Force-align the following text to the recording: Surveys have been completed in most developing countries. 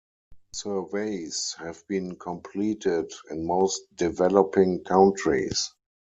Surveys 0.55 1.55
have 1.59 1.85
been 1.87 2.15
completed 2.15 3.13
in 3.29 3.45
most 3.45 3.83
developing 3.95 4.83
countries. 4.83 5.75